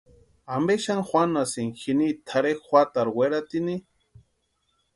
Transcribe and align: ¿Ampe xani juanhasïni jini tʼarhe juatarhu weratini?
¿Ampe 0.55 0.75
xani 0.83 1.03
juanhasïni 1.09 1.75
jini 1.79 2.07
tʼarhe 2.27 2.53
juatarhu 2.65 3.13
weratini? 3.17 3.75